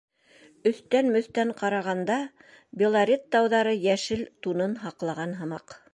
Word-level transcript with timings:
Өҫтән-мөҫтән 0.69 1.51
ҡарағанда, 1.59 2.17
Белорет 2.83 3.29
тауҙары 3.37 3.77
йәшел 3.83 4.27
тунын 4.47 4.75
һаҡлаған 4.87 5.41
һымаҡ. 5.45 5.83